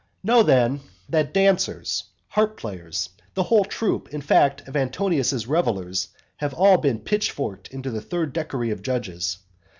[0.23, 0.79] Know then
[1.09, 6.97] that dancers, harp players, the whole troop, in fact, of Antonius's revellers, have all been
[7.01, 9.37] pitchforked into the third decury of judges.